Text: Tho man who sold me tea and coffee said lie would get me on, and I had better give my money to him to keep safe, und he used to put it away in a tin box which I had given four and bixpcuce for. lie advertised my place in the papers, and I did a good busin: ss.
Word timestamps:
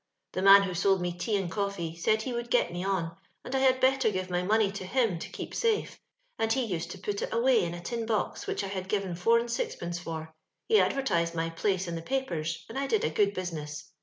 Tho 0.33 0.41
man 0.41 0.63
who 0.63 0.73
sold 0.73 0.99
me 0.99 1.13
tea 1.15 1.35
and 1.37 1.51
coffee 1.51 1.95
said 1.95 2.25
lie 2.25 2.33
would 2.33 2.49
get 2.49 2.73
me 2.73 2.83
on, 2.83 3.15
and 3.45 3.55
I 3.55 3.59
had 3.59 3.79
better 3.79 4.09
give 4.09 4.31
my 4.31 4.41
money 4.41 4.71
to 4.71 4.83
him 4.83 5.19
to 5.19 5.29
keep 5.29 5.53
safe, 5.53 5.99
und 6.39 6.51
he 6.53 6.63
used 6.65 6.89
to 6.89 6.97
put 6.97 7.21
it 7.21 7.31
away 7.31 7.61
in 7.63 7.75
a 7.75 7.81
tin 7.83 8.07
box 8.07 8.47
which 8.47 8.63
I 8.63 8.67
had 8.69 8.89
given 8.89 9.13
four 9.13 9.37
and 9.37 9.47
bixpcuce 9.47 9.99
for. 9.99 10.33
lie 10.71 10.79
advertised 10.79 11.35
my 11.35 11.51
place 11.51 11.87
in 11.87 11.93
the 11.93 12.01
papers, 12.01 12.65
and 12.67 12.79
I 12.79 12.87
did 12.87 13.03
a 13.03 13.11
good 13.11 13.35
busin: 13.35 13.59
ss. 13.61 13.91